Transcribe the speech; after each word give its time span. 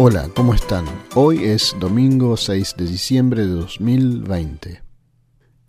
Hola, 0.00 0.30
¿cómo 0.32 0.54
están? 0.54 0.84
Hoy 1.16 1.42
es 1.42 1.74
domingo 1.80 2.36
6 2.36 2.76
de 2.78 2.86
diciembre 2.86 3.44
de 3.44 3.52
2020. 3.52 4.80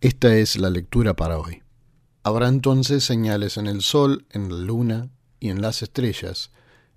Esta 0.02 0.36
es 0.36 0.56
la 0.56 0.70
lectura 0.70 1.16
para 1.16 1.40
hoy. 1.40 1.64
Habrá 2.22 2.48
entonces 2.48 3.04
señales 3.04 3.58
en 3.58 3.66
el 3.66 3.82
sol, 3.82 4.28
en 4.30 4.50
la 4.50 4.64
luna 4.64 5.10
y 5.40 5.50
en 5.50 5.64
las 5.64 5.82
estrellas. 5.82 6.52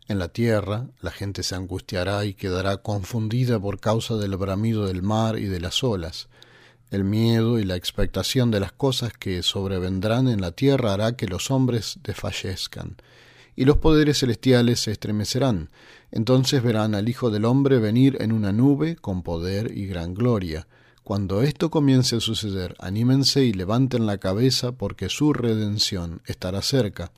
En 0.09 0.19
la 0.19 0.29
tierra 0.29 0.89
la 1.01 1.11
gente 1.11 1.43
se 1.43 1.55
angustiará 1.55 2.27
y 2.27 2.35
quedará 2.35 2.77
confundida 2.77 3.59
por 3.59 3.81
causa 3.81 4.17
del 4.17 4.37
bramido 4.37 4.87
del 4.87 5.01
mar 5.01 5.39
y 5.39 5.47
de 5.47 5.61
las 5.61 5.83
olas. 5.83 6.29
El 6.91 7.05
miedo 7.05 7.59
y 7.59 7.65
la 7.65 7.77
expectación 7.77 8.51
de 8.51 8.61
las 8.61 8.73
cosas 8.73 9.15
que 9.15 9.43
sobrevendrán 9.43 10.29
en 10.29 10.43
la 10.43 10.53
tierra 10.53 10.93
hará 10.93 11.17
que 11.17 11.29
los 11.29 11.51
hombres 11.51 11.99
desfallezcan 12.03 12.99
y 13.57 13.65
los 13.65 13.79
poderes 13.79 14.21
celestiales 14.21 14.81
se 14.81 14.93
estremecerán. 14.93 15.71
Entonces 16.11 16.63
verán 16.63 16.95
al 16.95 17.09
Hijo 17.09 17.31
del 17.31 17.45
Hombre 17.45 17.79
venir 17.79 18.17
en 18.21 18.33
una 18.33 18.53
nube 18.53 18.97
con 18.97 19.23
poder 19.23 19.77
y 19.77 19.87
gran 19.87 20.15
gloria. 20.15 20.67
Cuando 21.05 21.43
esto 21.43 21.71
comience 21.71 22.17
a 22.17 22.21
suceder, 22.21 22.77
anímense 22.79 23.45
y 23.45 23.53
levanten 23.53 24.07
la 24.07 24.19
cabeza 24.19 24.73
porque 24.73 25.09
su 25.09 25.33
redención 25.33 26.23
estará 26.27 26.63
cerca. 26.63 27.11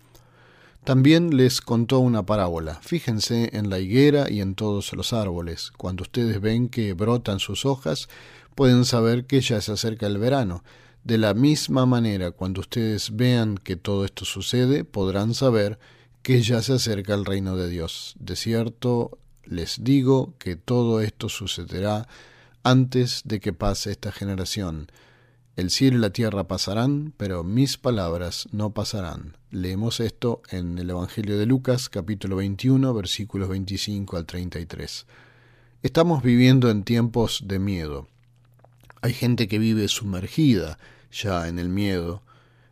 También 0.85 1.37
les 1.37 1.61
contó 1.61 1.99
una 1.99 2.25
parábola. 2.25 2.79
Fíjense 2.83 3.51
en 3.57 3.71
la 3.71 3.79
higuera 3.79 4.31
y 4.31 4.41
en 4.41 4.55
todos 4.55 4.93
los 4.93 5.13
árboles. 5.13 5.71
Cuando 5.77 6.03
ustedes 6.03 6.41
ven 6.41 6.69
que 6.69 6.93
brotan 6.93 7.41
sus 7.41 7.65
hojas, 7.65 8.09
pueden 8.55 8.85
saber 8.85 9.27
que 9.27 9.41
ya 9.41 9.61
se 9.61 9.73
acerca 9.73 10.07
el 10.07 10.19
verano. 10.19 10.63
De 11.03 11.19
la 11.19 11.35
misma 11.35 11.87
manera, 11.87 12.31
cuando 12.31 12.61
ustedes 12.61 13.17
vean 13.17 13.57
que 13.57 13.77
todo 13.77 14.05
esto 14.05 14.25
sucede, 14.25 14.85
podrán 14.85 15.35
saber 15.35 15.79
que 16.25 16.41
ya 16.41 16.63
se 16.63 16.73
acerca 16.73 17.13
el 17.13 17.27
reino 17.27 17.55
de 17.55 17.69
Dios. 17.69 18.15
De 18.19 18.35
cierto, 18.35 19.19
les 19.45 19.85
digo 19.85 20.33
que 20.39 20.57
todo 20.57 21.03
esto 21.03 21.29
sucederá 21.29 22.09
antes 22.63 23.21
de 23.27 23.41
que 23.41 23.53
pase 23.53 23.91
esta 23.91 24.11
generación. 24.11 24.91
El 25.55 25.69
cielo 25.69 25.99
y 25.99 26.01
la 26.01 26.11
tierra 26.11 26.49
pasarán, 26.49 27.13
pero 27.19 27.45
mis 27.45 27.77
palabras 27.77 28.49
no 28.53 28.73
pasarán. 28.73 29.37
Leemos 29.51 30.01
esto 30.01 30.41
en 30.49 30.79
el 30.79 30.89
Evangelio 30.89 31.39
de 31.39 31.45
Lucas 31.45 31.91
capítulo 31.91 32.37
21 32.37 32.95
versículos 32.95 33.51
25 33.51 34.17
al 34.17 34.25
33. 34.25 35.07
Estamos 35.83 36.23
viviendo 36.23 36.71
en 36.71 36.85
tiempos 36.85 37.43
de 37.45 37.59
miedo. 37.59 38.09
Hay 39.03 39.13
gente 39.13 39.47
que 39.47 39.59
vive 39.59 39.89
sumergida 39.89 40.79
ya 41.13 41.49
en 41.49 41.59
el 41.59 41.69
miedo, 41.69 42.23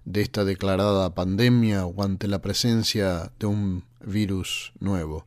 de 0.05 0.22
esta 0.22 0.45
declarada 0.45 1.14
pandemia 1.14 1.86
o 1.86 2.03
ante 2.03 2.28
la 2.28 2.41
presencia 2.41 3.33
de 3.39 3.47
un 3.47 3.84
virus 4.05 4.72
nuevo. 4.81 5.27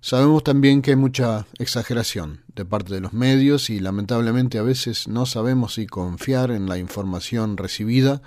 Sabemos 0.00 0.44
también 0.44 0.80
que 0.80 0.92
hay 0.92 0.96
mucha 0.96 1.46
exageración 1.58 2.42
de 2.54 2.64
parte 2.64 2.94
de 2.94 3.00
los 3.00 3.12
medios 3.12 3.68
y 3.68 3.80
lamentablemente 3.80 4.58
a 4.58 4.62
veces 4.62 5.08
no 5.08 5.26
sabemos 5.26 5.74
si 5.74 5.86
confiar 5.86 6.52
en 6.52 6.68
la 6.68 6.78
información 6.78 7.56
recibida 7.56 8.22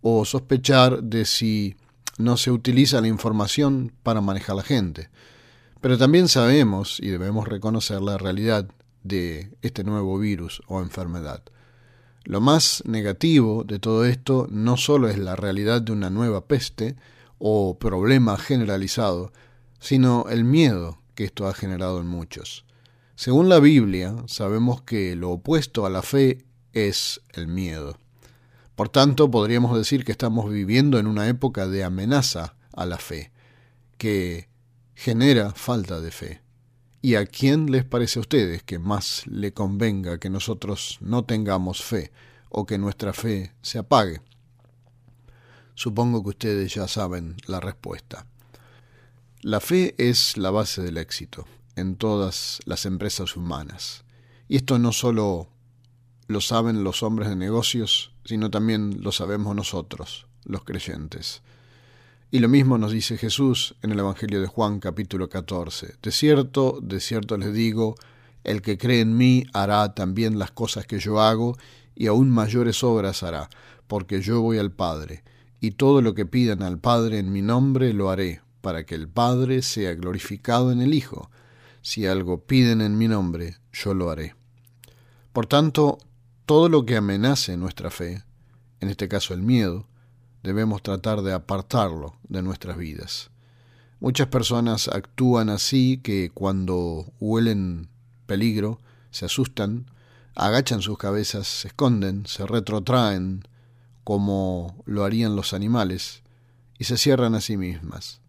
o 0.00 0.24
sospechar 0.24 1.02
de 1.02 1.26
si 1.26 1.76
no 2.16 2.36
se 2.36 2.50
utiliza 2.50 3.00
la 3.00 3.08
información 3.08 3.92
para 4.02 4.22
manejar 4.22 4.56
la 4.56 4.62
gente. 4.62 5.10
Pero 5.80 5.98
también 5.98 6.28
sabemos 6.28 6.98
y 7.00 7.08
debemos 7.08 7.46
reconocer 7.46 8.00
la 8.00 8.16
realidad 8.16 8.68
de 9.02 9.52
este 9.62 9.84
nuevo 9.84 10.18
virus 10.18 10.62
o 10.66 10.80
enfermedad. 10.80 11.42
Lo 12.24 12.40
más 12.40 12.82
negativo 12.86 13.64
de 13.64 13.78
todo 13.78 14.04
esto 14.04 14.46
no 14.50 14.76
solo 14.76 15.08
es 15.08 15.18
la 15.18 15.34
realidad 15.34 15.82
de 15.82 15.92
una 15.92 16.10
nueva 16.10 16.46
peste 16.46 16.96
o 17.38 17.78
problema 17.78 18.36
generalizado, 18.36 19.32
sino 19.80 20.26
el 20.28 20.44
miedo 20.44 21.00
que 21.14 21.24
esto 21.24 21.48
ha 21.48 21.54
generado 21.54 22.00
en 22.00 22.06
muchos. 22.06 22.64
Según 23.16 23.48
la 23.48 23.58
Biblia, 23.58 24.14
sabemos 24.26 24.82
que 24.82 25.16
lo 25.16 25.30
opuesto 25.30 25.84
a 25.84 25.90
la 25.90 26.02
fe 26.02 26.44
es 26.72 27.20
el 27.32 27.48
miedo. 27.48 27.98
Por 28.76 28.88
tanto, 28.88 29.30
podríamos 29.30 29.76
decir 29.76 30.04
que 30.04 30.12
estamos 30.12 30.50
viviendo 30.50 30.98
en 30.98 31.06
una 31.06 31.28
época 31.28 31.66
de 31.66 31.84
amenaza 31.84 32.54
a 32.72 32.86
la 32.86 32.98
fe, 32.98 33.32
que 33.98 34.48
genera 34.94 35.52
falta 35.52 36.00
de 36.00 36.10
fe. 36.10 36.41
¿Y 37.04 37.16
a 37.16 37.26
quién 37.26 37.72
les 37.72 37.84
parece 37.84 38.20
a 38.20 38.22
ustedes 38.22 38.62
que 38.62 38.78
más 38.78 39.26
le 39.26 39.52
convenga 39.52 40.18
que 40.18 40.30
nosotros 40.30 40.98
no 41.00 41.24
tengamos 41.24 41.82
fe 41.82 42.12
o 42.48 42.64
que 42.64 42.78
nuestra 42.78 43.12
fe 43.12 43.52
se 43.60 43.78
apague? 43.78 44.22
Supongo 45.74 46.22
que 46.22 46.28
ustedes 46.28 46.74
ya 46.74 46.86
saben 46.86 47.34
la 47.48 47.58
respuesta. 47.58 48.26
La 49.40 49.58
fe 49.58 49.96
es 49.98 50.36
la 50.36 50.52
base 50.52 50.80
del 50.80 50.96
éxito 50.96 51.44
en 51.74 51.96
todas 51.96 52.60
las 52.66 52.86
empresas 52.86 53.36
humanas. 53.36 54.04
Y 54.46 54.54
esto 54.54 54.78
no 54.78 54.92
solo 54.92 55.48
lo 56.28 56.40
saben 56.40 56.84
los 56.84 57.02
hombres 57.02 57.28
de 57.28 57.34
negocios, 57.34 58.12
sino 58.24 58.48
también 58.48 59.02
lo 59.02 59.10
sabemos 59.10 59.56
nosotros, 59.56 60.28
los 60.44 60.62
creyentes. 60.62 61.42
Y 62.34 62.38
lo 62.38 62.48
mismo 62.48 62.78
nos 62.78 62.92
dice 62.92 63.18
Jesús 63.18 63.74
en 63.82 63.92
el 63.92 63.98
Evangelio 63.98 64.40
de 64.40 64.46
Juan 64.46 64.80
capítulo 64.80 65.28
14. 65.28 65.96
De 66.02 66.10
cierto, 66.10 66.78
de 66.82 66.98
cierto 66.98 67.36
les 67.36 67.52
digo, 67.52 67.94
el 68.42 68.62
que 68.62 68.78
cree 68.78 69.00
en 69.02 69.18
mí 69.18 69.44
hará 69.52 69.92
también 69.92 70.38
las 70.38 70.50
cosas 70.50 70.86
que 70.86 70.98
yo 70.98 71.20
hago, 71.20 71.58
y 71.94 72.06
aún 72.06 72.30
mayores 72.30 72.82
obras 72.82 73.22
hará, 73.22 73.50
porque 73.86 74.22
yo 74.22 74.40
voy 74.40 74.56
al 74.56 74.72
Padre, 74.72 75.24
y 75.60 75.72
todo 75.72 76.00
lo 76.00 76.14
que 76.14 76.24
pidan 76.24 76.62
al 76.62 76.78
Padre 76.78 77.18
en 77.18 77.32
mi 77.32 77.42
nombre 77.42 77.92
lo 77.92 78.08
haré, 78.08 78.40
para 78.62 78.86
que 78.86 78.94
el 78.94 79.08
Padre 79.08 79.60
sea 79.60 79.94
glorificado 79.94 80.72
en 80.72 80.80
el 80.80 80.94
Hijo. 80.94 81.30
Si 81.82 82.06
algo 82.06 82.46
piden 82.46 82.80
en 82.80 82.96
mi 82.96 83.08
nombre, 83.08 83.58
yo 83.74 83.92
lo 83.92 84.08
haré. 84.08 84.36
Por 85.34 85.44
tanto, 85.44 85.98
todo 86.46 86.70
lo 86.70 86.86
que 86.86 86.96
amenace 86.96 87.58
nuestra 87.58 87.90
fe, 87.90 88.24
en 88.80 88.88
este 88.88 89.06
caso 89.06 89.34
el 89.34 89.42
miedo, 89.42 89.86
debemos 90.42 90.82
tratar 90.82 91.22
de 91.22 91.32
apartarlo 91.32 92.16
de 92.28 92.42
nuestras 92.42 92.76
vidas. 92.76 93.30
Muchas 94.00 94.26
personas 94.26 94.88
actúan 94.88 95.48
así 95.48 96.00
que 96.02 96.30
cuando 96.34 97.12
huelen 97.20 97.88
peligro, 98.26 98.80
se 99.10 99.26
asustan, 99.26 99.86
agachan 100.34 100.82
sus 100.82 100.98
cabezas, 100.98 101.46
se 101.46 101.68
esconden, 101.68 102.26
se 102.26 102.46
retrotraen, 102.46 103.46
como 104.04 104.82
lo 104.86 105.04
harían 105.04 105.36
los 105.36 105.52
animales, 105.52 106.22
y 106.78 106.84
se 106.84 106.96
cierran 106.96 107.34
a 107.34 107.40
sí 107.40 107.56
mismas. 107.56 108.20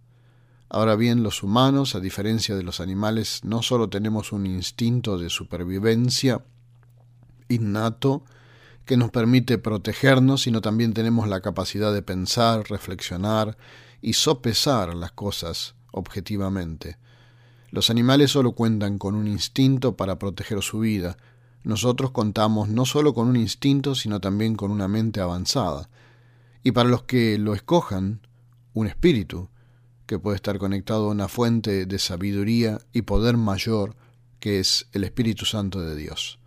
Ahora 0.70 0.96
bien, 0.96 1.24
los 1.24 1.44
humanos, 1.44 1.96
a 1.96 2.00
diferencia 2.00 2.56
de 2.56 2.64
los 2.64 2.80
animales, 2.80 3.42
no 3.44 3.62
solo 3.62 3.90
tenemos 3.90 4.32
un 4.32 4.46
instinto 4.46 5.18
de 5.18 5.30
supervivencia 5.30 6.44
innato, 7.48 8.24
que 8.86 8.98
nos 8.98 9.12
permite 9.12 9.58
protegernos, 9.58 10.42
sino 10.42 10.62
también 10.62 10.94
tenemos 10.94 11.28
la 11.28 11.42
capacidad 11.42 11.94
de 11.94 12.02
pensar, 12.02 12.70
reflexionar 12.70 13.58
y 14.02 14.14
sopesar 14.14 14.94
las 14.96 15.12
cosas 15.12 15.76
objetivamente. 15.92 16.98
Los 17.70 17.90
animales 17.90 18.32
solo 18.32 18.52
cuentan 18.52 18.98
con 18.98 19.16
un 19.16 19.28
instinto 19.28 19.96
para 19.96 20.20
proteger 20.20 20.62
su 20.62 20.80
vida. 20.80 21.18
Nosotros 21.64 22.12
contamos 22.12 22.70
no 22.70 22.86
solo 22.86 23.14
con 23.14 23.28
un 23.28 23.36
instinto, 23.36 23.96
sino 23.96 24.20
también 24.20 24.56
con 24.56 24.70
una 24.70 24.88
mente 24.88 25.22
avanzada. 25.22 25.90
Y 26.62 26.72
para 26.72 26.90
los 26.90 27.04
que 27.04 27.38
lo 27.38 27.56
escojan, 27.56 28.22
un 28.74 28.88
espíritu, 28.88 29.50
que 30.06 30.20
puede 30.20 30.36
estar 30.36 30.58
conectado 30.60 31.08
a 31.08 31.12
una 31.12 31.28
fuente 31.28 31.86
de 31.86 32.00
sabiduría 32.00 32.80
y 32.92 33.04
poder 33.04 33.38
mayor, 33.38 33.96
que 34.40 34.60
es 34.60 34.88
el 34.92 35.04
Espíritu 35.04 35.46
Santo 35.46 35.82
de 35.82 35.96
Dios. 35.96 36.40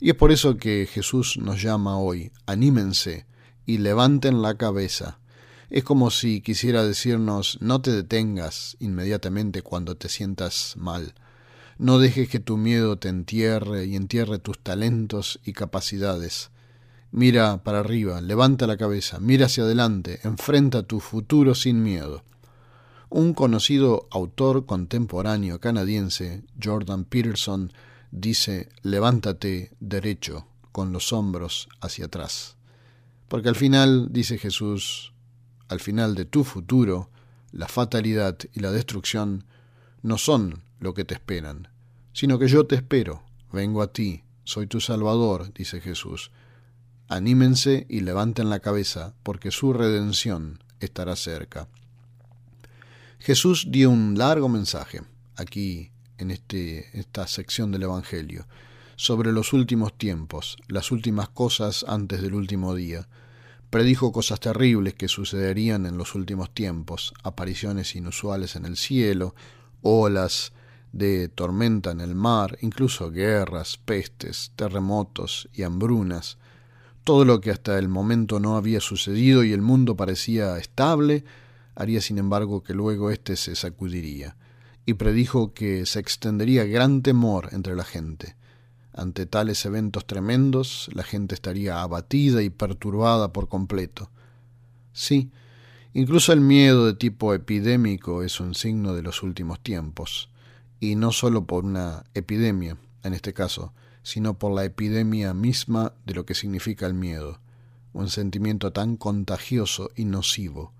Y 0.00 0.10
es 0.10 0.16
por 0.16 0.32
eso 0.32 0.56
que 0.56 0.86
Jesús 0.90 1.38
nos 1.38 1.62
llama 1.62 1.98
hoy, 1.98 2.32
anímense 2.46 3.26
y 3.64 3.78
levanten 3.78 4.42
la 4.42 4.56
cabeza. 4.56 5.18
Es 5.70 5.84
como 5.84 6.10
si 6.10 6.40
quisiera 6.42 6.84
decirnos, 6.84 7.58
no 7.60 7.80
te 7.80 7.90
detengas 7.90 8.76
inmediatamente 8.78 9.62
cuando 9.62 9.96
te 9.96 10.08
sientas 10.08 10.74
mal. 10.76 11.14
No 11.78 11.98
dejes 11.98 12.28
que 12.28 12.40
tu 12.40 12.56
miedo 12.56 12.98
te 12.98 13.08
entierre 13.08 13.86
y 13.86 13.96
entierre 13.96 14.38
tus 14.38 14.58
talentos 14.58 15.40
y 15.44 15.52
capacidades. 15.52 16.50
Mira 17.10 17.62
para 17.64 17.80
arriba, 17.80 18.20
levanta 18.20 18.66
la 18.66 18.76
cabeza, 18.76 19.18
mira 19.20 19.46
hacia 19.46 19.64
adelante, 19.64 20.20
enfrenta 20.22 20.82
tu 20.84 21.00
futuro 21.00 21.54
sin 21.54 21.82
miedo. 21.82 22.22
Un 23.08 23.34
conocido 23.34 24.08
autor 24.10 24.66
contemporáneo 24.66 25.60
canadiense, 25.60 26.42
Jordan 26.62 27.04
Peterson, 27.04 27.72
dice, 28.16 28.70
levántate 28.82 29.72
derecho, 29.78 30.46
con 30.72 30.92
los 30.92 31.12
hombros 31.12 31.68
hacia 31.80 32.06
atrás. 32.06 32.56
Porque 33.28 33.48
al 33.48 33.56
final, 33.56 34.08
dice 34.10 34.38
Jesús, 34.38 35.12
al 35.68 35.80
final 35.80 36.14
de 36.14 36.24
tu 36.24 36.42
futuro, 36.42 37.10
la 37.52 37.68
fatalidad 37.68 38.38
y 38.52 38.60
la 38.60 38.72
destrucción 38.72 39.44
no 40.02 40.18
son 40.18 40.62
lo 40.80 40.94
que 40.94 41.04
te 41.04 41.14
esperan, 41.14 41.68
sino 42.12 42.38
que 42.38 42.48
yo 42.48 42.66
te 42.66 42.76
espero, 42.76 43.22
vengo 43.52 43.82
a 43.82 43.92
ti, 43.92 44.22
soy 44.44 44.66
tu 44.66 44.80
Salvador, 44.80 45.52
dice 45.52 45.80
Jesús. 45.80 46.30
Anímense 47.08 47.86
y 47.88 48.00
levanten 48.00 48.48
la 48.50 48.60
cabeza, 48.60 49.14
porque 49.22 49.50
su 49.50 49.72
redención 49.72 50.62
estará 50.80 51.16
cerca. 51.16 51.68
Jesús 53.18 53.66
dio 53.70 53.90
un 53.90 54.16
largo 54.16 54.48
mensaje 54.48 55.02
aquí 55.36 55.90
en 56.18 56.30
este, 56.30 56.98
esta 56.98 57.26
sección 57.26 57.72
del 57.72 57.84
Evangelio, 57.84 58.46
sobre 58.96 59.32
los 59.32 59.52
últimos 59.52 59.96
tiempos, 59.96 60.56
las 60.68 60.90
últimas 60.90 61.28
cosas 61.28 61.84
antes 61.86 62.22
del 62.22 62.34
último 62.34 62.74
día. 62.74 63.08
Predijo 63.70 64.12
cosas 64.12 64.40
terribles 64.40 64.94
que 64.94 65.08
sucederían 65.08 65.86
en 65.86 65.98
los 65.98 66.14
últimos 66.14 66.52
tiempos, 66.54 67.12
apariciones 67.22 67.94
inusuales 67.94 68.56
en 68.56 68.64
el 68.64 68.76
cielo, 68.76 69.34
olas 69.82 70.52
de 70.92 71.28
tormenta 71.28 71.90
en 71.90 72.00
el 72.00 72.14
mar, 72.14 72.56
incluso 72.62 73.10
guerras, 73.10 73.76
pestes, 73.76 74.52
terremotos 74.56 75.48
y 75.52 75.62
hambrunas, 75.62 76.38
todo 77.04 77.24
lo 77.24 77.40
que 77.40 77.50
hasta 77.50 77.78
el 77.78 77.88
momento 77.88 78.40
no 78.40 78.56
había 78.56 78.80
sucedido 78.80 79.44
y 79.44 79.52
el 79.52 79.60
mundo 79.60 79.94
parecía 79.94 80.56
estable, 80.58 81.24
haría 81.74 82.00
sin 82.00 82.18
embargo 82.18 82.62
que 82.62 82.74
luego 82.74 83.10
éste 83.10 83.36
se 83.36 83.54
sacudiría, 83.54 84.36
y 84.86 84.94
predijo 84.94 85.52
que 85.52 85.84
se 85.84 85.98
extendería 85.98 86.64
gran 86.64 87.02
temor 87.02 87.48
entre 87.52 87.74
la 87.74 87.84
gente. 87.84 88.36
Ante 88.92 89.26
tales 89.26 89.66
eventos 89.66 90.06
tremendos, 90.06 90.88
la 90.94 91.02
gente 91.02 91.34
estaría 91.34 91.82
abatida 91.82 92.42
y 92.42 92.48
perturbada 92.48 93.32
por 93.32 93.48
completo. 93.48 94.10
Sí, 94.92 95.30
incluso 95.92 96.32
el 96.32 96.40
miedo 96.40 96.86
de 96.86 96.94
tipo 96.94 97.34
epidémico 97.34 98.22
es 98.22 98.40
un 98.40 98.54
signo 98.54 98.94
de 98.94 99.02
los 99.02 99.22
últimos 99.22 99.60
tiempos, 99.60 100.30
y 100.80 100.94
no 100.94 101.12
solo 101.12 101.44
por 101.46 101.64
una 101.64 102.04
epidemia, 102.14 102.78
en 103.02 103.12
este 103.12 103.34
caso, 103.34 103.74
sino 104.02 104.38
por 104.38 104.54
la 104.54 104.64
epidemia 104.64 105.34
misma 105.34 105.92
de 106.06 106.14
lo 106.14 106.24
que 106.24 106.34
significa 106.34 106.86
el 106.86 106.94
miedo, 106.94 107.40
un 107.92 108.08
sentimiento 108.08 108.72
tan 108.72 108.96
contagioso 108.96 109.90
y 109.96 110.04
nocivo. 110.04 110.72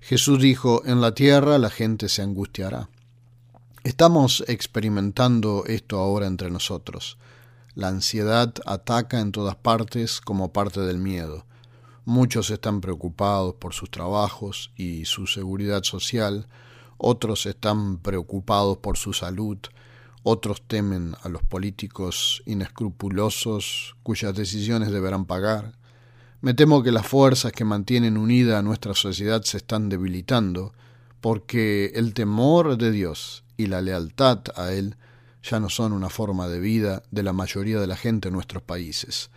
Jesús 0.00 0.42
dijo, 0.42 0.82
en 0.84 1.00
la 1.00 1.14
tierra 1.14 1.58
la 1.58 1.70
gente 1.70 2.08
se 2.08 2.22
angustiará. 2.22 2.88
Estamos 3.84 4.44
experimentando 4.46 5.64
esto 5.66 5.98
ahora 5.98 6.28
entre 6.28 6.52
nosotros. 6.52 7.18
La 7.74 7.88
ansiedad 7.88 8.54
ataca 8.64 9.18
en 9.18 9.32
todas 9.32 9.56
partes 9.56 10.20
como 10.20 10.52
parte 10.52 10.82
del 10.82 10.98
miedo. 10.98 11.46
Muchos 12.04 12.50
están 12.50 12.80
preocupados 12.80 13.54
por 13.54 13.74
sus 13.74 13.90
trabajos 13.90 14.70
y 14.76 15.04
su 15.06 15.26
seguridad 15.26 15.82
social, 15.82 16.46
otros 16.96 17.44
están 17.46 17.98
preocupados 17.98 18.78
por 18.78 18.96
su 18.98 19.12
salud, 19.14 19.58
otros 20.22 20.62
temen 20.62 21.16
a 21.24 21.28
los 21.28 21.42
políticos 21.42 22.44
inescrupulosos 22.46 23.96
cuyas 24.04 24.32
decisiones 24.32 24.92
deberán 24.92 25.24
pagar. 25.24 25.72
Me 26.40 26.54
temo 26.54 26.84
que 26.84 26.92
las 26.92 27.08
fuerzas 27.08 27.50
que 27.50 27.64
mantienen 27.64 28.16
unida 28.16 28.60
a 28.60 28.62
nuestra 28.62 28.94
sociedad 28.94 29.42
se 29.42 29.56
están 29.56 29.88
debilitando, 29.88 30.72
porque 31.22 31.92
el 31.94 32.14
temor 32.14 32.76
de 32.76 32.90
Dios 32.90 33.44
y 33.56 33.68
la 33.68 33.80
lealtad 33.80 34.40
a 34.56 34.72
Él 34.72 34.96
ya 35.42 35.60
no 35.60 35.70
son 35.70 35.92
una 35.92 36.10
forma 36.10 36.48
de 36.48 36.58
vida 36.58 37.04
de 37.12 37.22
la 37.22 37.32
mayoría 37.32 37.78
de 37.80 37.86
la 37.86 37.96
gente 37.96 38.28
en 38.28 38.34
nuestros 38.34 38.64
países, 38.64 39.30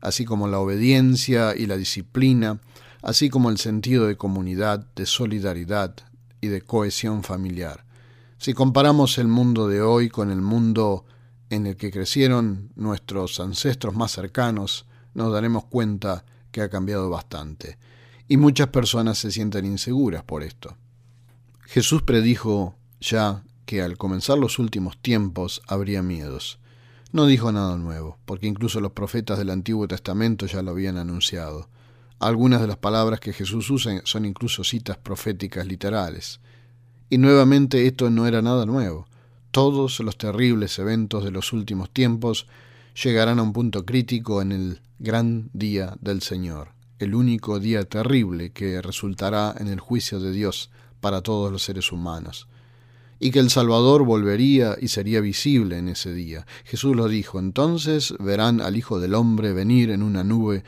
así 0.00 0.24
como 0.24 0.48
la 0.48 0.58
obediencia 0.58 1.54
y 1.56 1.66
la 1.66 1.76
disciplina, 1.76 2.58
así 3.02 3.30
como 3.30 3.50
el 3.50 3.58
sentido 3.58 4.08
de 4.08 4.16
comunidad, 4.16 4.84
de 4.96 5.06
solidaridad 5.06 5.94
y 6.40 6.48
de 6.48 6.60
cohesión 6.62 7.22
familiar. 7.22 7.84
Si 8.38 8.52
comparamos 8.52 9.16
el 9.18 9.28
mundo 9.28 9.68
de 9.68 9.80
hoy 9.80 10.08
con 10.08 10.32
el 10.32 10.40
mundo 10.40 11.04
en 11.50 11.68
el 11.68 11.76
que 11.76 11.92
crecieron 11.92 12.72
nuestros 12.74 13.38
ancestros 13.38 13.94
más 13.94 14.10
cercanos, 14.10 14.86
nos 15.14 15.32
daremos 15.32 15.66
cuenta 15.66 16.24
que 16.50 16.62
ha 16.62 16.68
cambiado 16.68 17.08
bastante, 17.10 17.78
y 18.26 18.36
muchas 18.38 18.68
personas 18.68 19.18
se 19.18 19.30
sienten 19.30 19.64
inseguras 19.66 20.24
por 20.24 20.42
esto. 20.42 20.76
Jesús 21.70 22.00
predijo 22.00 22.76
ya 22.98 23.42
que 23.66 23.82
al 23.82 23.98
comenzar 23.98 24.38
los 24.38 24.58
últimos 24.58 24.96
tiempos 24.96 25.60
habría 25.66 26.02
miedos. 26.02 26.58
No 27.12 27.26
dijo 27.26 27.52
nada 27.52 27.76
nuevo, 27.76 28.16
porque 28.24 28.46
incluso 28.46 28.80
los 28.80 28.92
profetas 28.92 29.36
del 29.36 29.50
Antiguo 29.50 29.86
Testamento 29.86 30.46
ya 30.46 30.62
lo 30.62 30.70
habían 30.70 30.96
anunciado. 30.96 31.68
Algunas 32.20 32.62
de 32.62 32.68
las 32.68 32.78
palabras 32.78 33.20
que 33.20 33.34
Jesús 33.34 33.68
usa 33.68 34.00
son 34.04 34.24
incluso 34.24 34.64
citas 34.64 34.96
proféticas 34.96 35.66
literales. 35.66 36.40
Y 37.10 37.18
nuevamente 37.18 37.86
esto 37.86 38.08
no 38.08 38.26
era 38.26 38.40
nada 38.40 38.64
nuevo. 38.64 39.06
Todos 39.50 40.00
los 40.00 40.16
terribles 40.16 40.78
eventos 40.78 41.22
de 41.22 41.32
los 41.32 41.52
últimos 41.52 41.90
tiempos 41.90 42.46
llegarán 43.04 43.40
a 43.40 43.42
un 43.42 43.52
punto 43.52 43.84
crítico 43.84 44.40
en 44.40 44.52
el 44.52 44.80
gran 44.98 45.50
día 45.52 45.98
del 46.00 46.22
Señor, 46.22 46.70
el 46.98 47.14
único 47.14 47.60
día 47.60 47.84
terrible 47.84 48.52
que 48.52 48.80
resultará 48.80 49.54
en 49.58 49.68
el 49.68 49.80
juicio 49.80 50.18
de 50.18 50.32
Dios 50.32 50.70
para 51.00 51.22
todos 51.22 51.50
los 51.52 51.62
seres 51.62 51.92
humanos 51.92 52.48
y 53.20 53.30
que 53.30 53.40
el 53.40 53.50
Salvador 53.50 54.04
volvería 54.04 54.76
y 54.80 54.88
sería 54.88 55.20
visible 55.20 55.78
en 55.78 55.88
ese 55.88 56.12
día. 56.12 56.46
Jesús 56.64 56.94
lo 56.94 57.08
dijo, 57.08 57.38
entonces 57.38 58.14
verán 58.20 58.60
al 58.60 58.76
Hijo 58.76 59.00
del 59.00 59.14
Hombre 59.14 59.52
venir 59.52 59.90
en 59.90 60.02
una 60.02 60.24
nube 60.24 60.64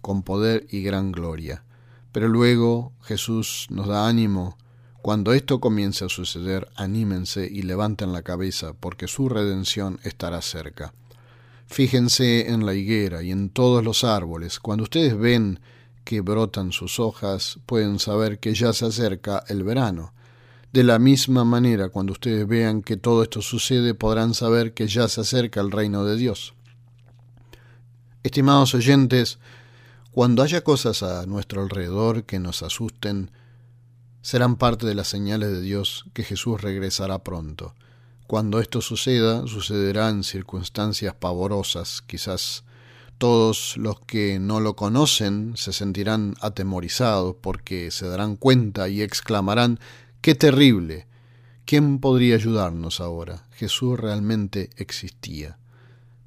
con 0.00 0.22
poder 0.22 0.66
y 0.70 0.82
gran 0.82 1.12
gloria. 1.12 1.64
Pero 2.12 2.28
luego 2.28 2.92
Jesús 3.02 3.66
nos 3.70 3.88
da 3.88 4.06
ánimo. 4.06 4.58
Cuando 5.00 5.32
esto 5.32 5.60
comience 5.60 6.04
a 6.04 6.08
suceder, 6.08 6.68
anímense 6.76 7.48
y 7.50 7.62
levanten 7.62 8.12
la 8.12 8.22
cabeza, 8.22 8.74
porque 8.74 9.08
su 9.08 9.28
redención 9.28 9.98
estará 10.02 10.40
cerca. 10.40 10.94
Fíjense 11.66 12.50
en 12.50 12.66
la 12.66 12.74
higuera 12.74 13.22
y 13.22 13.30
en 13.30 13.50
todos 13.50 13.82
los 13.82 14.04
árboles. 14.04 14.60
Cuando 14.60 14.84
ustedes 14.84 15.16
ven 15.16 15.60
que 16.04 16.20
brotan 16.20 16.72
sus 16.72 17.00
hojas, 17.00 17.58
pueden 17.66 17.98
saber 17.98 18.38
que 18.38 18.54
ya 18.54 18.72
se 18.72 18.86
acerca 18.86 19.42
el 19.48 19.64
verano. 19.64 20.12
De 20.72 20.84
la 20.84 20.98
misma 20.98 21.44
manera, 21.44 21.88
cuando 21.88 22.12
ustedes 22.12 22.46
vean 22.46 22.82
que 22.82 22.96
todo 22.96 23.22
esto 23.22 23.42
sucede, 23.42 23.94
podrán 23.94 24.34
saber 24.34 24.74
que 24.74 24.86
ya 24.86 25.08
se 25.08 25.20
acerca 25.20 25.60
el 25.60 25.70
reino 25.70 26.04
de 26.04 26.16
Dios. 26.16 26.54
Estimados 28.22 28.74
oyentes, 28.74 29.38
cuando 30.10 30.42
haya 30.42 30.62
cosas 30.62 31.02
a 31.02 31.26
nuestro 31.26 31.62
alrededor 31.62 32.24
que 32.24 32.38
nos 32.38 32.62
asusten, 32.62 33.30
serán 34.22 34.56
parte 34.56 34.86
de 34.86 34.94
las 34.94 35.08
señales 35.08 35.50
de 35.50 35.60
Dios 35.60 36.06
que 36.12 36.24
Jesús 36.24 36.60
regresará 36.60 37.22
pronto. 37.22 37.74
Cuando 38.26 38.58
esto 38.58 38.80
suceda, 38.80 39.46
sucederán 39.46 40.24
circunstancias 40.24 41.14
pavorosas, 41.14 42.02
quizás 42.06 42.64
todos 43.24 43.78
los 43.78 44.00
que 44.00 44.38
no 44.38 44.60
lo 44.60 44.76
conocen 44.76 45.56
se 45.56 45.72
sentirán 45.72 46.34
atemorizados 46.42 47.34
porque 47.40 47.90
se 47.90 48.06
darán 48.06 48.36
cuenta 48.36 48.90
y 48.90 49.00
exclamarán 49.00 49.80
Qué 50.20 50.34
terrible. 50.34 51.06
¿Quién 51.64 52.00
podría 52.00 52.34
ayudarnos 52.34 53.00
ahora? 53.00 53.46
Jesús 53.52 53.98
realmente 53.98 54.68
existía. 54.76 55.56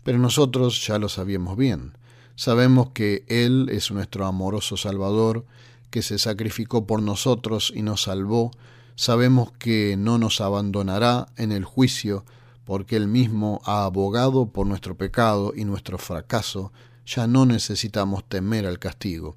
Pero 0.03 0.17
nosotros 0.17 0.87
ya 0.87 0.97
lo 0.97 1.07
sabíamos 1.07 1.55
bien. 1.55 1.95
Sabemos 2.35 2.89
que 2.95 3.23
Él 3.27 3.69
es 3.71 3.91
nuestro 3.91 4.25
amoroso 4.25 4.75
Salvador, 4.75 5.45
que 5.91 6.01
se 6.01 6.17
sacrificó 6.17 6.87
por 6.87 7.03
nosotros 7.03 7.71
y 7.75 7.83
nos 7.83 8.01
salvó. 8.01 8.49
Sabemos 8.95 9.51
que 9.51 9.97
no 9.99 10.17
nos 10.17 10.41
abandonará 10.41 11.27
en 11.37 11.51
el 11.51 11.63
juicio, 11.63 12.25
porque 12.65 12.95
Él 12.95 13.07
mismo 13.07 13.61
ha 13.65 13.85
abogado 13.85 14.47
por 14.47 14.65
nuestro 14.65 14.97
pecado 14.97 15.53
y 15.55 15.63
nuestro 15.63 15.99
fracaso. 15.99 16.71
Ya 17.07 17.25
no 17.25 17.45
necesitamos 17.45 18.25
temer 18.27 18.67
al 18.67 18.79
castigo. 18.79 19.35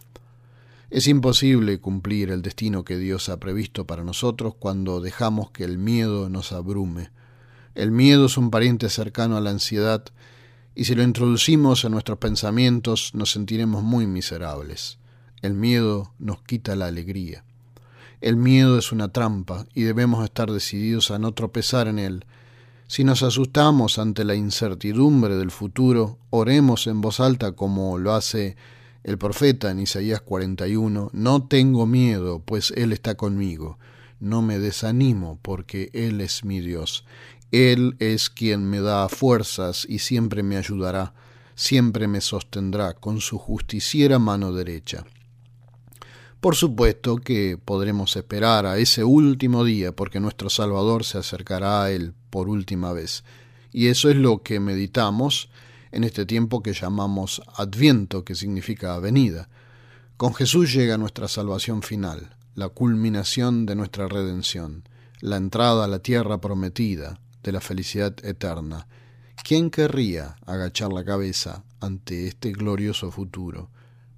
Es 0.90 1.06
imposible 1.06 1.78
cumplir 1.78 2.30
el 2.30 2.42
destino 2.42 2.82
que 2.82 2.98
Dios 2.98 3.28
ha 3.28 3.38
previsto 3.38 3.86
para 3.86 4.02
nosotros 4.02 4.54
cuando 4.58 5.00
dejamos 5.00 5.52
que 5.52 5.62
el 5.62 5.78
miedo 5.78 6.28
nos 6.28 6.50
abrume. 6.50 7.10
El 7.76 7.92
miedo 7.92 8.26
es 8.26 8.36
un 8.36 8.50
pariente 8.50 8.88
cercano 8.88 9.36
a 9.36 9.40
la 9.40 9.50
ansiedad 9.50 10.04
y 10.74 10.84
si 10.84 10.96
lo 10.96 11.04
introducimos 11.04 11.84
en 11.84 11.92
nuestros 11.92 12.18
pensamientos 12.18 13.14
nos 13.14 13.30
sentiremos 13.30 13.84
muy 13.84 14.08
miserables. 14.08 14.98
El 15.40 15.54
miedo 15.54 16.12
nos 16.18 16.42
quita 16.42 16.74
la 16.74 16.86
alegría. 16.86 17.44
El 18.20 18.36
miedo 18.36 18.78
es 18.78 18.90
una 18.90 19.12
trampa 19.12 19.64
y 19.74 19.82
debemos 19.84 20.24
estar 20.24 20.50
decididos 20.50 21.12
a 21.12 21.20
no 21.20 21.32
tropezar 21.34 21.86
en 21.86 22.00
él. 22.00 22.24
Si 22.90 23.04
nos 23.04 23.22
asustamos 23.22 24.00
ante 24.00 24.24
la 24.24 24.34
incertidumbre 24.34 25.36
del 25.36 25.52
futuro, 25.52 26.18
oremos 26.30 26.88
en 26.88 27.00
voz 27.00 27.20
alta 27.20 27.52
como 27.52 27.98
lo 27.98 28.14
hace 28.14 28.56
el 29.04 29.16
profeta 29.16 29.70
en 29.70 29.78
Isaías 29.78 30.22
41, 30.22 31.10
no 31.12 31.46
tengo 31.46 31.86
miedo, 31.86 32.42
pues 32.44 32.72
Él 32.76 32.92
está 32.92 33.14
conmigo, 33.14 33.78
no 34.18 34.42
me 34.42 34.58
desanimo, 34.58 35.38
porque 35.40 35.90
Él 35.92 36.20
es 36.20 36.44
mi 36.44 36.58
Dios, 36.58 37.04
Él 37.52 37.94
es 38.00 38.28
quien 38.28 38.68
me 38.68 38.80
da 38.80 39.08
fuerzas 39.08 39.86
y 39.88 40.00
siempre 40.00 40.42
me 40.42 40.56
ayudará, 40.56 41.14
siempre 41.54 42.08
me 42.08 42.20
sostendrá 42.20 42.94
con 42.94 43.20
su 43.20 43.38
justiciera 43.38 44.18
mano 44.18 44.52
derecha. 44.52 45.04
Por 46.40 46.56
supuesto 46.56 47.18
que 47.18 47.58
podremos 47.62 48.16
esperar 48.16 48.64
a 48.64 48.78
ese 48.78 49.04
último 49.04 49.62
día, 49.62 49.92
porque 49.92 50.20
nuestro 50.20 50.48
Salvador 50.48 51.04
se 51.04 51.18
acercará 51.18 51.82
a 51.82 51.90
Él 51.90 52.14
por 52.30 52.48
última 52.48 52.94
vez, 52.94 53.24
y 53.72 53.88
eso 53.88 54.08
es 54.08 54.16
lo 54.16 54.42
que 54.42 54.58
meditamos 54.58 55.50
en 55.92 56.02
este 56.02 56.24
tiempo 56.24 56.62
que 56.62 56.72
llamamos 56.72 57.42
Adviento, 57.56 58.24
que 58.24 58.34
significa 58.34 58.98
venida. 59.00 59.50
Con 60.16 60.34
Jesús 60.34 60.72
llega 60.72 60.96
nuestra 60.96 61.28
salvación 61.28 61.82
final, 61.82 62.34
la 62.54 62.70
culminación 62.70 63.66
de 63.66 63.74
nuestra 63.74 64.08
redención, 64.08 64.84
la 65.20 65.36
entrada 65.36 65.84
a 65.84 65.88
la 65.88 65.98
tierra 65.98 66.40
prometida, 66.40 67.20
de 67.42 67.52
la 67.52 67.60
felicidad 67.60 68.14
eterna. 68.24 68.86
¿Quién 69.44 69.70
querría 69.70 70.36
agachar 70.46 70.90
la 70.90 71.04
cabeza 71.04 71.64
ante 71.80 72.28
este 72.28 72.52
glorioso 72.52 73.10
futuro? 73.10 73.70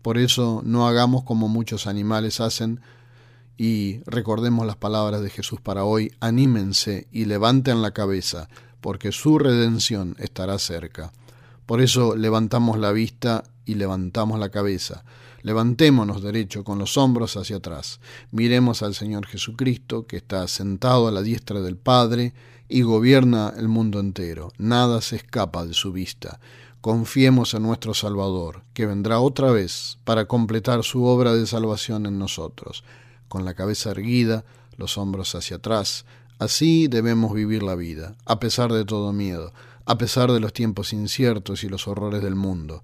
Por 0.03 0.19
eso 0.19 0.63
no 0.65 0.87
hagamos 0.87 1.23
como 1.23 1.49
muchos 1.49 1.87
animales 1.87 2.41
hacen 2.41 2.81
y 3.57 4.01
recordemos 4.07 4.67
las 4.67 4.77
palabras 4.77 5.23
de 5.23 5.31
Jesús 5.31 5.61
para 5.61 5.85
hoy, 5.85 6.13
anímense 6.21 7.07
y 7.13 7.27
levanten 7.27 7.83
la 7.83 7.93
cabeza, 7.93 8.49
porque 8.81 9.13
su 9.13 9.39
redención 9.39 10.17
estará 10.19 10.59
cerca. 10.59 11.13
Por 11.67 11.81
eso 11.81 12.17
levantamos 12.17 12.79
la 12.79 12.91
vista 12.93 13.45
y 13.65 13.77
levantamos 13.77 14.41
la 14.41 14.51
cabeza. 14.51 15.05
Levantémonos 15.43 16.23
derecho 16.23 16.65
con 16.65 16.79
los 16.79 16.97
hombros 16.97 17.37
hacia 17.37 17.57
atrás. 17.57 18.01
Miremos 18.31 18.83
al 18.83 18.95
Señor 18.95 19.27
Jesucristo, 19.27 20.07
que 20.07 20.17
está 20.17 20.47
sentado 20.49 21.09
a 21.09 21.13
la 21.13 21.23
diestra 21.23 21.61
del 21.61 21.77
Padre 21.77 22.33
y 22.69 22.83
gobierna 22.83 23.53
el 23.57 23.69
mundo 23.69 24.01
entero. 24.01 24.53
Nada 24.59 25.01
se 25.01 25.17
escapa 25.17 25.65
de 25.65 25.75
su 25.75 25.93
vista. 25.93 26.41
Confiemos 26.83 27.55
en 27.55 27.63
nuestro 27.63 27.95
Salvador, 27.95 28.65
que 28.75 28.87
vendrá 28.87 29.21
otra 29.21 29.53
vez 29.53 29.99
para 30.03 30.25
completar 30.25 30.83
su 30.83 31.05
obra 31.05 31.33
de 31.33 31.47
salvación 31.47 32.07
en 32.07 32.19
nosotros. 32.19 32.83
Con 33.29 33.45
la 33.45 33.55
cabeza 33.55 33.93
erguida, 33.93 34.45
los 34.77 34.99
hombros 34.99 35.37
hacia 35.37 35.59
atrás, 35.59 36.07
así 36.41 36.89
debemos 36.89 37.35
vivir 37.35 37.63
la 37.63 37.77
vida, 37.77 38.17
a 38.27 38.41
pesar 38.41 38.73
de 38.73 38.85
todo 38.85 39.13
miedo, 39.13 39.53
a 39.87 39.97
pesar 39.97 40.33
de 40.33 40.41
los 40.41 40.53
tiempos 40.53 40.93
inciertos 40.93 41.63
y 41.63 41.69
los 41.69 41.87
horrores 41.87 42.21
del 42.21 42.35
mundo. 42.35 42.83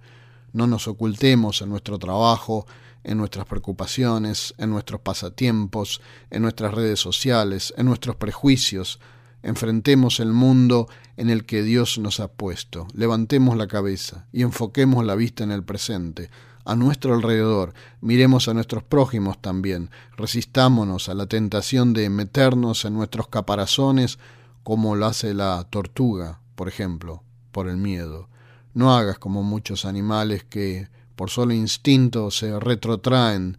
No 0.53 0.69
nos 0.69 0.87
ocultemos 0.87 1.61
en 1.61 1.71
nuestro 1.71 1.99
trabajo, 1.99 2.69
en 3.03 3.19
nuestras 3.19 3.47
preocupaciones, 3.47 4.55
en 4.59 4.71
nuestros 4.71 5.01
pasatiempos, 5.01 6.01
en 6.31 6.43
nuestras 6.43 6.73
redes 6.73 7.01
sociales, 7.01 7.75
en 7.77 7.87
nuestros 7.87 8.15
prejuicios. 8.15 9.01
Enfrentemos 9.43 10.21
el 10.21 10.33
mundo 10.33 10.89
en 11.17 11.31
el 11.31 11.45
que 11.45 11.63
Dios 11.63 11.99
nos 11.99 12.21
ha 12.21 12.29
puesto. 12.29 12.87
Levantemos 12.95 13.57
la 13.57 13.69
cabeza 13.69 14.27
y 14.33 14.43
enfoquemos 14.43 15.05
la 15.05 15.15
vista 15.15 15.45
en 15.45 15.53
el 15.53 15.63
presente, 15.63 16.31
a 16.65 16.75
nuestro 16.75 17.15
alrededor. 17.15 17.73
Miremos 18.01 18.49
a 18.49 18.55
nuestros 18.55 18.83
prójimos 18.83 19.41
también. 19.41 19.91
Resistámonos 20.17 21.09
a 21.09 21.15
la 21.15 21.27
tentación 21.27 21.95
de 21.95 22.11
meternos 22.11 22.85
en 22.85 22.95
nuestros 22.95 23.29
caparazones 23.29 24.19
como 24.65 24.97
lo 24.97 25.07
hace 25.07 25.33
la 25.33 25.67
tortuga, 25.71 26.41
por 26.55 26.69
ejemplo, 26.69 27.23
por 27.53 27.69
el 27.69 27.79
miedo. 27.79 28.29
No 28.75 28.95
hagas 28.95 29.19
como 29.19 29.43
muchos 29.43 29.87
animales 29.87 30.45
que 30.45 30.89
por 31.17 31.31
solo 31.31 31.55
instinto 31.55 32.31
se 32.31 32.61
retrotraen. 32.61 33.57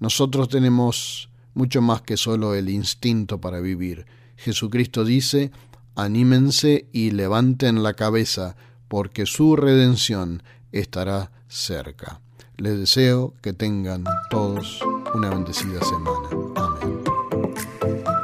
Nosotros 0.00 0.48
tenemos 0.48 1.28
mucho 1.52 1.82
más 1.82 2.00
que 2.02 2.16
solo 2.16 2.54
el 2.54 2.70
instinto 2.70 3.38
para 3.38 3.60
vivir. 3.60 4.06
Jesucristo 4.36 5.04
dice, 5.04 5.50
anímense 5.94 6.88
y 6.92 7.10
levanten 7.10 7.82
la 7.82 7.94
cabeza, 7.94 8.56
porque 8.88 9.26
su 9.26 9.56
redención 9.56 10.42
estará 10.72 11.32
cerca. 11.48 12.20
Les 12.56 12.78
deseo 12.78 13.34
que 13.42 13.52
tengan 13.52 14.04
todos 14.30 14.80
una 15.14 15.30
bendecida 15.30 15.80
semana. 15.84 16.28
Amén. 16.56 18.15